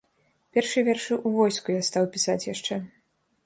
[0.57, 2.83] Першыя вершы ў войску я стаў пісаць яшчэ.